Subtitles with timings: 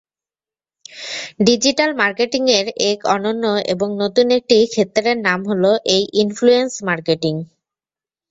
[1.47, 5.63] Digital মার্কেটিংয়ের এক অনন্য এবং নতুন একটি ক্ষেত্রের নাম হল
[5.95, 7.33] এই ইনফ্লুয়েন্স মার্কেটিং।